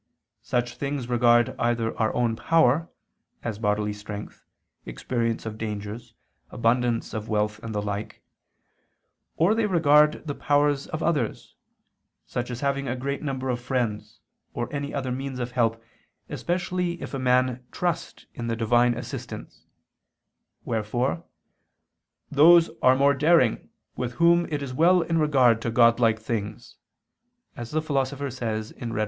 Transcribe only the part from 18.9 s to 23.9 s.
assistance: wherefore "those are more daring,